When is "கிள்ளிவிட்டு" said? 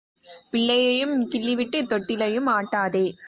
1.31-1.81